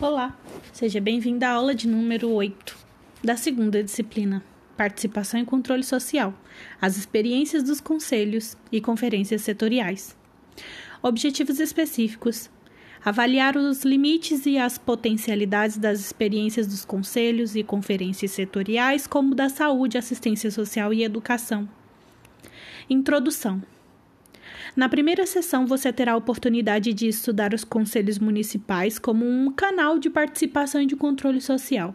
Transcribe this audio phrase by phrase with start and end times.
[0.00, 0.34] Olá,
[0.72, 2.74] seja bem-vindo à aula de número 8
[3.22, 4.42] da segunda disciplina,
[4.74, 6.32] Participação e Controle Social,
[6.80, 10.16] as experiências dos conselhos e conferências setoriais.
[11.02, 12.48] Objetivos específicos:
[13.04, 19.50] avaliar os limites e as potencialidades das experiências dos conselhos e conferências setoriais, como da
[19.50, 21.68] saúde, assistência social e educação.
[22.88, 23.62] Introdução.
[24.76, 29.98] Na primeira sessão, você terá a oportunidade de estudar os conselhos municipais como um canal
[29.98, 31.94] de participação e de controle social.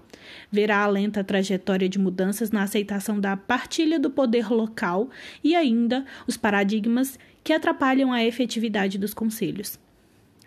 [0.52, 5.09] Verá a lenta trajetória de mudanças na aceitação da partilha do poder local
[5.41, 9.80] e ainda os paradigmas que atrapalham a efetividade dos conselhos.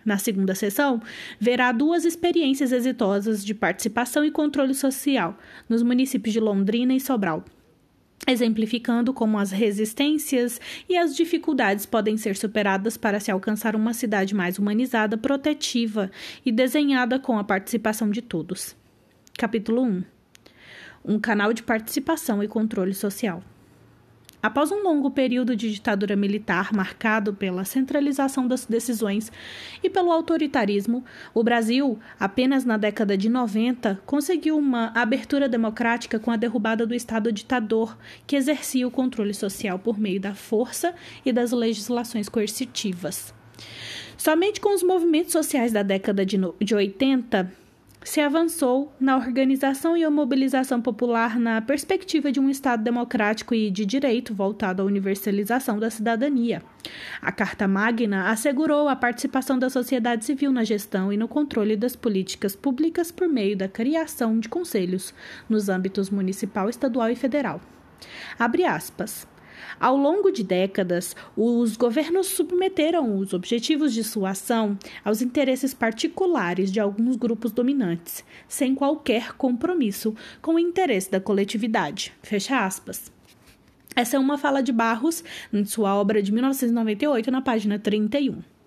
[0.05, 1.01] Na segunda sessão,
[1.41, 5.38] verá duas experiências exitosas de participação e controle social
[5.69, 7.45] nos municípios de Londrina e Sobral
[8.28, 14.34] exemplificando como as resistências e as dificuldades podem ser superadas para se alcançar uma cidade
[14.34, 16.10] mais humanizada, protetiva
[16.45, 18.77] e desenhada com a participação de todos.
[19.37, 20.04] Capítulo 1
[21.04, 23.43] Um canal de participação e controle social.
[24.49, 29.30] Após um longo período de ditadura militar marcado pela centralização das decisões
[29.82, 31.04] e pelo autoritarismo,
[31.35, 36.95] o Brasil, apenas na década de 90, conseguiu uma abertura democrática com a derrubada do
[36.95, 37.95] Estado ditador,
[38.26, 40.95] que exercia o controle social por meio da força
[41.26, 43.35] e das legislações coercitivas.
[44.16, 47.52] Somente com os movimentos sociais da década de 80
[48.09, 53.70] se avançou na organização e a mobilização popular na perspectiva de um Estado democrático e
[53.70, 56.62] de direito voltado à universalização da cidadania.
[57.20, 61.95] A Carta Magna assegurou a participação da sociedade civil na gestão e no controle das
[61.95, 65.12] políticas públicas por meio da criação de conselhos
[65.47, 67.60] nos âmbitos municipal, estadual e federal.
[68.38, 69.28] Abre aspas.
[69.78, 76.72] Ao longo de décadas, os governos submeteram os objetivos de sua ação aos interesses particulares
[76.72, 82.12] de alguns grupos dominantes, sem qualquer compromisso com o interesse da coletividade.
[82.22, 83.12] Fecha aspas.
[83.94, 88.57] Essa é uma fala de Barros em sua obra de 1998, na página 31.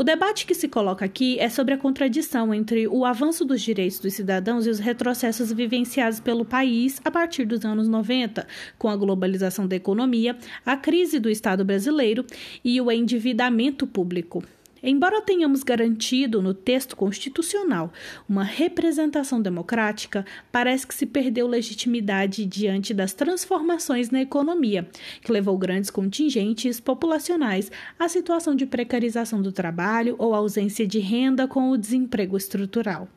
[0.00, 3.98] O debate que se coloca aqui é sobre a contradição entre o avanço dos direitos
[3.98, 8.46] dos cidadãos e os retrocessos vivenciados pelo país a partir dos anos 90,
[8.78, 12.24] com a globalização da economia, a crise do Estado brasileiro
[12.64, 14.44] e o endividamento público.
[14.82, 17.92] Embora tenhamos garantido no texto constitucional
[18.28, 24.88] uma representação democrática, parece que se perdeu legitimidade diante das transformações na economia,
[25.22, 31.48] que levou grandes contingentes populacionais à situação de precarização do trabalho ou ausência de renda
[31.48, 33.08] com o desemprego estrutural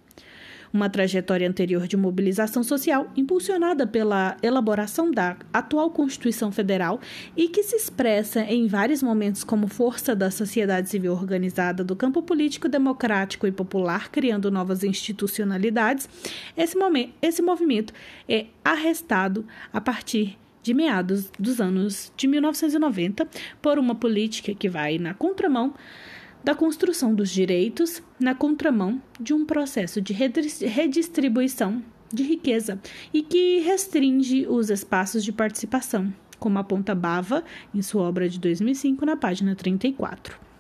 [0.73, 6.99] uma trajetória anterior de mobilização social impulsionada pela elaboração da atual Constituição Federal
[7.35, 12.21] e que se expressa em vários momentos como força da sociedade civil organizada do campo
[12.21, 16.07] político democrático e popular, criando novas institucionalidades,
[16.55, 17.93] esse, momento, esse movimento
[18.27, 23.27] é arrestado a partir de meados dos anos de 1990
[23.61, 25.73] por uma política que vai na contramão
[26.43, 32.79] da construção dos direitos na contramão de um processo de redistribuição de riqueza
[33.13, 37.43] e que restringe os espaços de participação, como aponta Bava
[37.73, 40.50] em sua obra de 2005 na página 34.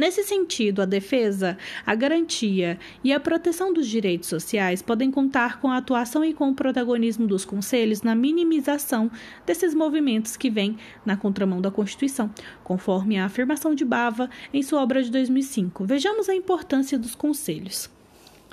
[0.00, 5.68] Nesse sentido, a defesa, a garantia e a proteção dos direitos sociais podem contar com
[5.68, 9.10] a atuação e com o protagonismo dos conselhos na minimização
[9.44, 12.30] desses movimentos que vêm na contramão da Constituição,
[12.64, 15.84] conforme a afirmação de Bava em sua obra de 2005.
[15.84, 17.90] Vejamos a importância dos conselhos.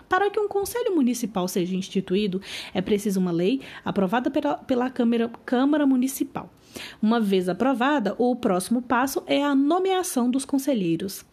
[0.10, 2.42] Para que um conselho municipal seja instituído,
[2.74, 6.52] é preciso uma lei aprovada pela, pela Câmara, Câmara Municipal.
[7.02, 11.26] Uma vez aprovada, o próximo passo é a nomeação dos conselheiros.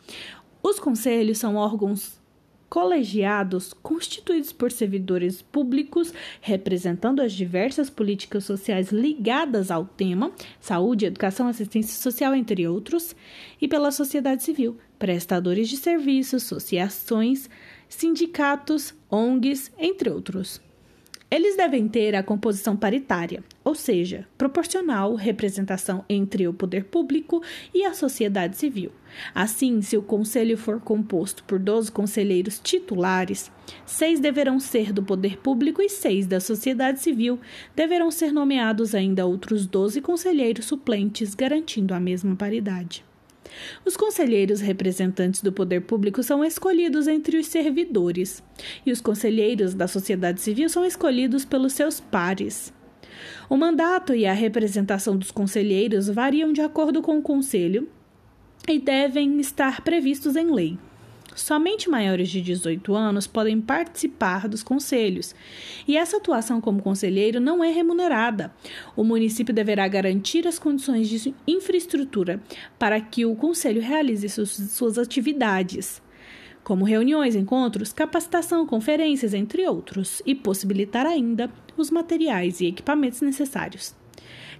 [0.62, 2.18] Os conselhos são órgãos
[2.74, 11.46] colegiados constituídos por servidores públicos representando as diversas políticas sociais ligadas ao tema, saúde, educação,
[11.46, 13.14] assistência social, entre outros,
[13.60, 17.48] e pela sociedade civil, prestadores de serviços, associações,
[17.88, 20.60] sindicatos, ONGs, entre outros.
[21.34, 27.42] Eles devem ter a composição paritária, ou seja, proporcional representação entre o poder público
[27.74, 28.92] e a sociedade civil.
[29.34, 33.50] Assim, se o conselho for composto por 12 conselheiros titulares,
[33.84, 37.40] seis deverão ser do poder público e seis da sociedade civil.
[37.74, 43.04] Deverão ser nomeados ainda outros 12 conselheiros suplentes, garantindo a mesma paridade.
[43.84, 48.42] Os conselheiros representantes do poder público são escolhidos entre os servidores,
[48.84, 52.72] e os conselheiros da sociedade civil são escolhidos pelos seus pares.
[53.48, 57.88] O mandato e a representação dos conselheiros variam de acordo com o conselho
[58.68, 60.78] e devem estar previstos em lei.
[61.34, 65.34] Somente maiores de 18 anos podem participar dos conselhos,
[65.86, 68.54] e essa atuação como conselheiro não é remunerada.
[68.96, 72.40] O município deverá garantir as condições de infraestrutura
[72.78, 76.00] para que o conselho realize suas atividades,
[76.62, 83.92] como reuniões, encontros, capacitação, conferências, entre outros, e possibilitar ainda os materiais e equipamentos necessários.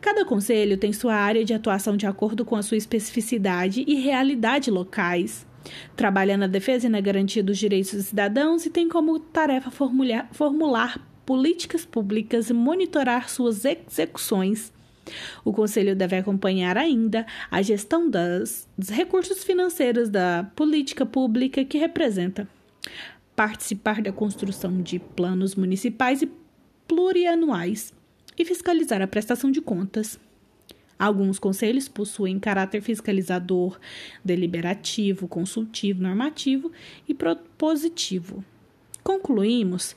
[0.01, 4.73] Cada conselho tem sua área de atuação de acordo com a sua especificidade e realidade
[4.73, 5.47] locais
[5.97, 10.29] Trabalha na defesa e na garantia dos direitos dos cidadãos e tem como tarefa formular,
[10.33, 14.73] formular políticas públicas e monitorar suas execuções.
[15.45, 21.79] O Conselho deve acompanhar ainda a gestão das, dos recursos financeiros da política pública que
[21.79, 22.49] representa,
[23.37, 26.31] participar da construção de planos municipais e
[26.89, 27.93] plurianuais
[28.39, 30.19] e fiscalizar a prestação de contas.
[30.99, 33.79] Alguns conselhos possuem caráter fiscalizador,
[34.25, 36.71] deliberativo, consultivo, normativo
[37.09, 38.45] e propositivo.
[39.03, 39.95] Concluímos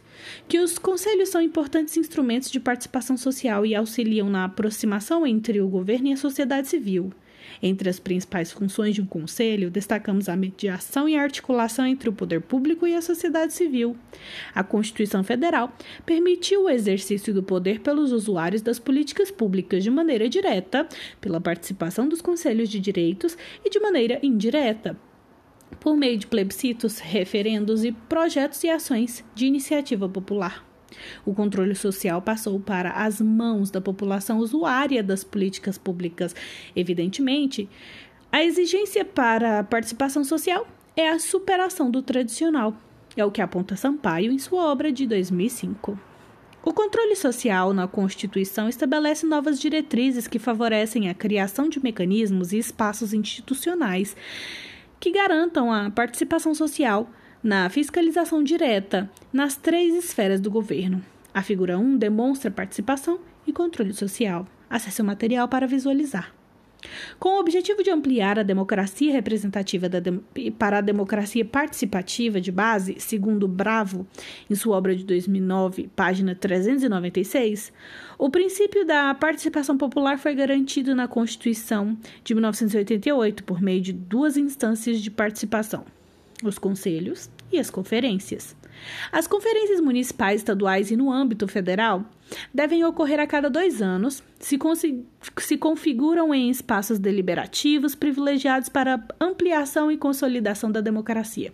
[0.47, 5.69] que os conselhos são importantes instrumentos de participação social e auxiliam na aproximação entre o
[5.69, 7.13] governo e a sociedade civil
[7.61, 12.13] entre as principais funções de um conselho, destacamos a mediação e a articulação entre o
[12.13, 13.95] poder público e a sociedade civil.
[14.53, 15.71] A Constituição Federal
[16.05, 20.87] permitiu o exercício do poder pelos usuários das políticas públicas de maneira direta,
[21.21, 24.97] pela participação dos conselhos de direitos e de maneira indireta,
[25.79, 30.66] por meio de plebiscitos, referendos e projetos e ações de iniciativa popular.
[31.25, 36.35] O controle social passou para as mãos da população usuária das políticas públicas.
[36.75, 37.69] Evidentemente,
[38.31, 42.75] a exigência para a participação social é a superação do tradicional.
[43.15, 45.99] É o que aponta Sampaio em sua obra de 2005.
[46.63, 52.57] O controle social na Constituição estabelece novas diretrizes que favorecem a criação de mecanismos e
[52.57, 54.15] espaços institucionais
[54.99, 57.09] que garantam a participação social
[57.47, 61.01] na fiscalização direta nas três esferas do governo.
[61.33, 64.45] A figura 1 demonstra participação e controle social.
[64.69, 66.35] Acesse o material para visualizar.
[67.17, 72.97] Com o objetivo de ampliar a democracia representativa de, para a democracia participativa de base,
[72.99, 74.05] segundo Bravo,
[74.49, 77.71] em sua obra de 2009, página 396,
[78.17, 84.35] o princípio da participação popular foi garantido na Constituição de 1988 por meio de duas
[84.35, 85.85] instâncias de participação:
[86.43, 88.55] os conselhos e as conferências.
[89.11, 92.05] As conferências municipais, estaduais e no âmbito federal
[92.53, 94.59] devem ocorrer a cada dois anos, se,
[95.37, 101.51] se configuram em espaços deliberativos privilegiados para ampliação e consolidação da democracia.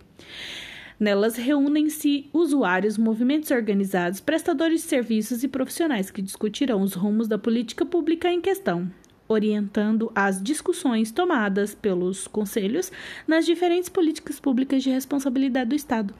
[0.98, 7.36] Nelas reúnem-se usuários, movimentos organizados, prestadores de serviços e profissionais que discutirão os rumos da
[7.36, 8.88] política pública em questão,
[9.28, 12.90] orientando as discussões tomadas pelos conselhos
[13.26, 16.14] nas diferentes políticas públicas de responsabilidade do Estado.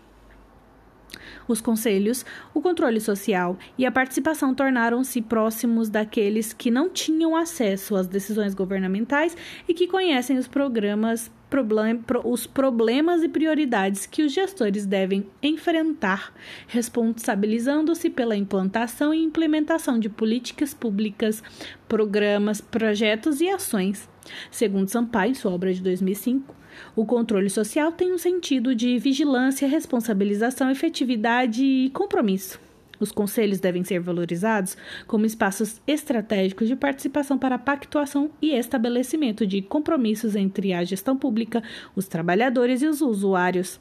[1.46, 7.96] Os conselhos, o controle social e a participação tornaram-se próximos daqueles que não tinham acesso
[7.96, 9.36] às decisões governamentais
[9.68, 16.34] e que conhecem os programas problem, os problemas e prioridades que os gestores devem enfrentar,
[16.66, 21.42] responsabilizando-se pela implantação e implementação de políticas públicas,
[21.88, 24.08] programas, projetos e ações.
[24.50, 26.54] Segundo Sampaio, em sua obra de 2005,
[26.96, 32.60] o controle social tem um sentido de vigilância, responsabilização, efetividade e compromisso.
[32.98, 39.46] Os conselhos devem ser valorizados como espaços estratégicos de participação para a pactuação e estabelecimento
[39.46, 41.62] de compromissos entre a gestão pública,
[41.96, 43.80] os trabalhadores e os usuários,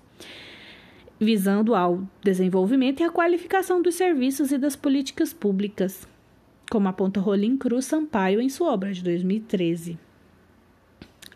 [1.20, 6.08] visando ao desenvolvimento e à qualificação dos serviços e das políticas públicas,
[6.70, 9.98] como aponta Rolim Cruz Sampaio em sua obra de 2013.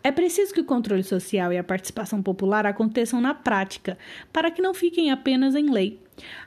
[0.02, 3.98] É preciso que o controle social e a participação popular aconteçam na prática,
[4.32, 6.00] para que não fiquem apenas em lei.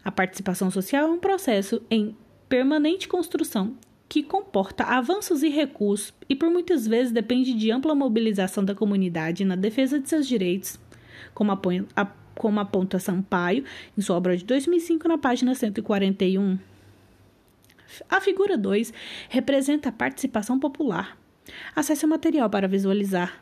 [0.04, 2.16] A participação social é um processo em
[2.48, 3.76] permanente construção
[4.10, 9.46] que comporta avanços e recursos e por muitas vezes depende de ampla mobilização da comunidade
[9.46, 10.78] na defesa de seus direitos,
[11.34, 13.64] como aponta, como aponta Sampaio
[13.98, 16.60] em sua obra de 2005 na página 141.
[18.10, 18.94] A figura 2
[19.30, 21.21] representa a participação popular.
[21.76, 23.42] Acesse o material para visualizar.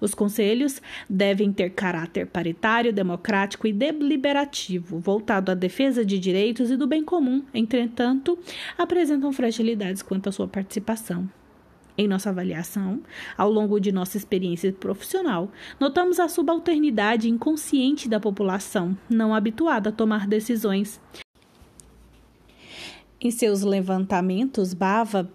[0.00, 6.76] Os conselhos devem ter caráter paritário, democrático e deliberativo, voltado à defesa de direitos e
[6.76, 7.44] do bem comum.
[7.52, 8.38] Entretanto,
[8.78, 11.28] apresentam fragilidades quanto à sua participação.
[11.98, 13.00] Em nossa avaliação,
[13.38, 19.92] ao longo de nossa experiência profissional, notamos a subalternidade inconsciente da população, não habituada a
[19.92, 21.00] tomar decisões.
[23.18, 25.32] Em seus levantamentos, Bava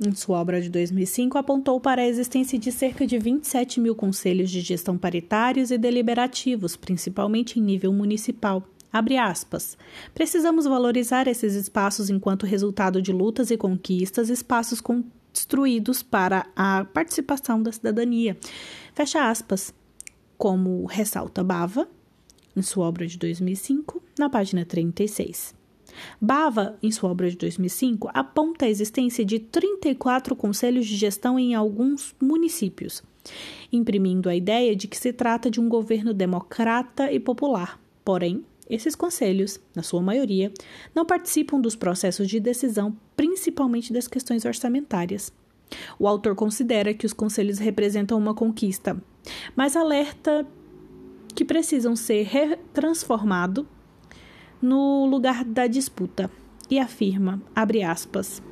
[0.00, 4.50] em sua obra de 2005, apontou para a existência de cerca de 27 mil conselhos
[4.50, 8.62] de gestão paritários e deliberativos, principalmente em nível municipal.
[8.92, 9.76] Abre aspas.
[10.14, 17.62] Precisamos valorizar esses espaços enquanto resultado de lutas e conquistas, espaços construídos para a participação
[17.62, 18.36] da cidadania.
[18.94, 19.74] Fecha aspas.
[20.38, 21.88] Como ressalta Bava,
[22.56, 25.63] em sua obra de 2005, na página 36.
[26.20, 31.54] Bava, em sua obra de 2005, aponta a existência de 34 conselhos de gestão em
[31.54, 33.02] alguns municípios,
[33.72, 37.80] imprimindo a ideia de que se trata de um governo democrata e popular.
[38.04, 40.52] Porém, esses conselhos, na sua maioria,
[40.94, 45.32] não participam dos processos de decisão, principalmente das questões orçamentárias.
[45.98, 49.00] O autor considera que os conselhos representam uma conquista,
[49.56, 50.46] mas alerta
[51.34, 53.66] que precisam ser transformados
[54.64, 56.30] no lugar da disputa
[56.70, 58.42] e afirma, aspas,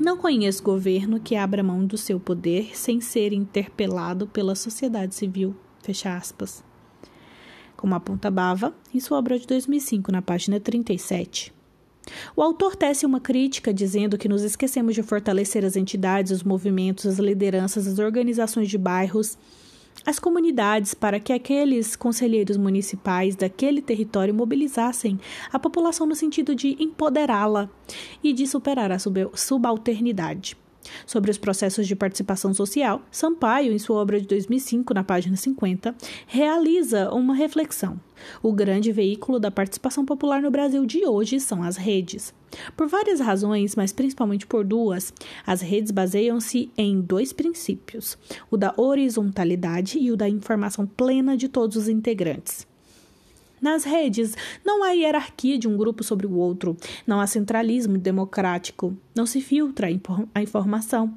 [0.00, 5.54] não conheço governo que abra mão do seu poder sem ser interpelado pela sociedade civil,
[5.80, 6.64] fecha aspas.
[7.76, 11.54] Como aponta Bava em sua obra de 2005, na página 37.
[12.34, 17.06] O autor tece uma crítica dizendo que nos esquecemos de fortalecer as entidades, os movimentos,
[17.06, 19.38] as lideranças, as organizações de bairros
[20.04, 25.18] as comunidades para que aqueles conselheiros municipais daquele território mobilizassem
[25.52, 27.68] a população no sentido de empoderá-la
[28.22, 30.56] e de superar a subalternidade.
[31.06, 35.94] Sobre os processos de participação social, Sampaio, em sua obra de 2005, na página 50,
[36.26, 38.00] realiza uma reflexão.
[38.42, 42.32] O grande veículo da participação popular no Brasil de hoje são as redes.
[42.76, 45.12] Por várias razões, mas principalmente por duas,
[45.46, 48.18] as redes baseiam-se em dois princípios:
[48.50, 52.66] o da horizontalidade e o da informação plena de todos os integrantes.
[53.62, 56.76] Nas redes, não há hierarquia de um grupo sobre o outro,
[57.06, 59.86] não há centralismo democrático, não se filtra
[60.34, 61.14] a informação.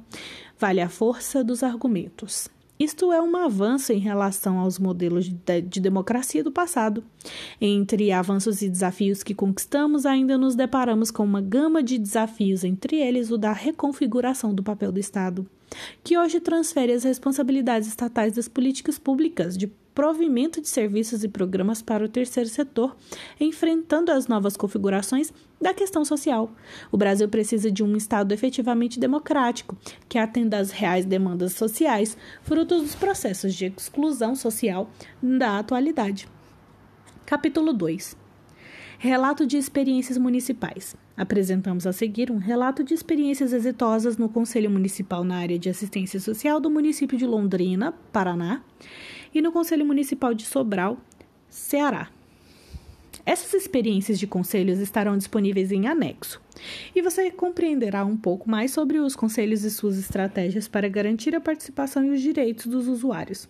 [0.56, 2.48] Vale a força dos argumentos.
[2.78, 7.02] Isto é um avanço em relação aos modelos de, de, democracia do passado.
[7.60, 12.96] Entre avanços e desafios que conquistamos, ainda nos deparamos com uma gama de desafios, entre
[12.96, 15.48] eles o da reconfiguração do papel do Estado,
[16.02, 21.80] que hoje transfere as responsabilidades estatais das políticas públicas de provimento de serviços e programas
[21.80, 22.94] para o terceiro setor,
[23.40, 26.50] enfrentando as novas configurações da questão social.
[26.92, 29.74] O Brasil precisa de um Estado efetivamente democrático,
[30.06, 34.90] que atenda às reais demandas sociais, frutos dos processos de exclusão social
[35.22, 36.28] da atualidade.
[37.24, 38.25] Capítulo 2
[38.98, 40.96] Relato de experiências municipais.
[41.14, 46.18] Apresentamos a seguir um relato de experiências exitosas no Conselho Municipal na área de assistência
[46.18, 48.62] social do município de Londrina, Paraná,
[49.34, 50.96] e no Conselho Municipal de Sobral,
[51.50, 52.08] Ceará.
[53.26, 56.40] Essas experiências de conselhos estarão disponíveis em anexo,
[56.94, 61.40] e você compreenderá um pouco mais sobre os conselhos e suas estratégias para garantir a
[61.40, 63.46] participação e os direitos dos usuários.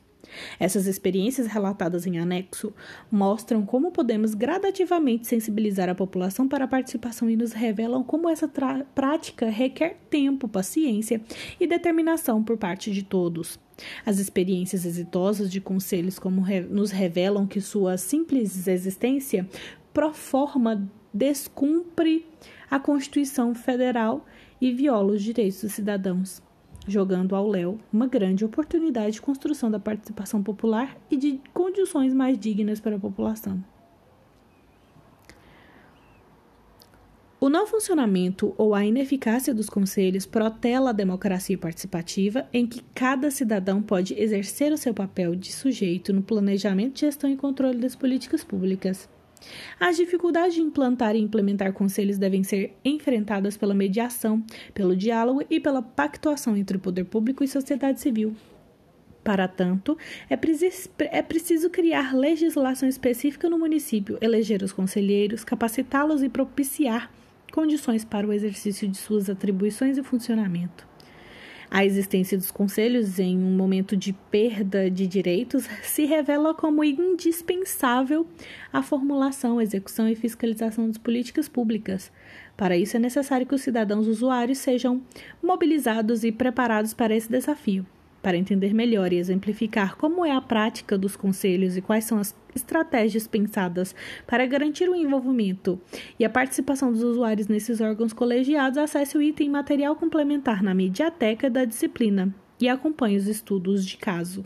[0.59, 2.73] Essas experiências relatadas em anexo
[3.11, 8.50] mostram como podemos gradativamente sensibilizar a população para a participação e nos revelam como essa
[8.95, 11.21] prática requer tempo, paciência
[11.61, 13.59] e determinação por parte de todos.
[14.04, 19.47] As experiências exitosas de conselhos como re nos revelam que sua simples existência
[19.92, 22.26] pro forma descumpre
[22.71, 24.26] a Constituição Federal
[24.61, 26.42] e viola os direitos dos cidadãos
[26.87, 32.38] jogando ao léu uma grande oportunidade de construção da participação popular e de condições mais
[32.38, 33.62] dignas para a população.
[37.38, 43.31] O não funcionamento ou a ineficácia dos conselhos protela a democracia participativa, em que cada
[43.31, 48.43] cidadão pode exercer o seu papel de sujeito no planejamento, gestão e controle das políticas
[48.43, 49.09] públicas.
[49.78, 55.61] As dificuldades de implantar e implementar conselhos devem ser enfrentadas pela mediação, pelo diálogo e
[55.61, 58.35] pela pactuação entre o poder público e sociedade civil.
[59.23, 59.99] Para tanto,
[60.31, 67.11] é preciso, é preciso criar legislação específica no município, eleger os conselheiros, capacitá-los e propiciar
[67.52, 70.87] condições para o exercício de suas atribuições e funcionamento.
[71.70, 78.26] A existência dos conselhos em um momento de perda de direitos se revela como indispensável
[78.73, 82.12] à formulação, execução e fiscalização das políticas públicas.
[82.56, 85.02] Para isso, é necessário que os cidadãos usuários sejam
[85.42, 87.85] mobilizados e preparados para esse desafio.
[88.26, 92.35] Para entender melhor e exemplificar como é a prática dos conselhos e quais são as
[92.56, 93.95] estratégias pensadas
[94.26, 95.80] para garantir o envolvimento
[96.18, 101.49] e a participação dos usuários nesses órgãos colegiados, acesse o item material complementar na mediateca
[101.49, 104.45] da disciplina e acompanhe os estudos de caso.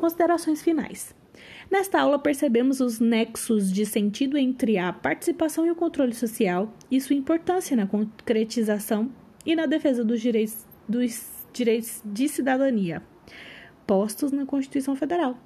[0.00, 1.14] Considerações finais.
[1.70, 6.98] Nesta aula, percebemos os nexos de sentido entre a participação e o controle social e
[6.98, 9.10] sua importância na concretização
[9.44, 13.02] e na defesa dos direitos, dos direitos de cidadania
[13.90, 15.36] postos na Constituição Federal.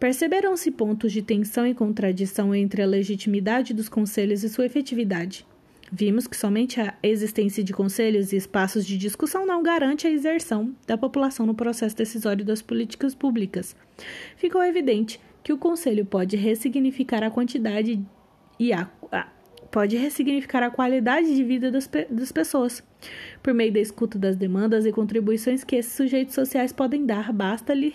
[0.00, 5.46] Perceberam-se pontos de tensão e contradição entre a legitimidade dos conselhos e sua efetividade.
[5.92, 10.74] Vimos que somente a existência de conselhos e espaços de discussão não garante a inserção
[10.88, 13.76] da população no processo decisório das políticas públicas.
[14.36, 18.04] Ficou evidente que o conselho pode ressignificar a quantidade
[18.58, 19.28] e a, a
[19.70, 22.82] pode ressignificar a qualidade de vida das, das pessoas.
[23.42, 27.94] Por meio da escuta das demandas e contribuições que esses sujeitos sociais podem dar, basta-lhe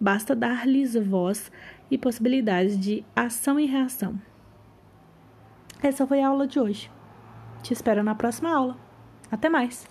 [0.00, 1.52] basta dar-lhes voz
[1.90, 4.18] e possibilidades de ação e reação.
[5.82, 6.90] Essa foi a aula de hoje.
[7.62, 8.76] Te espero na próxima aula.
[9.30, 9.89] Até mais!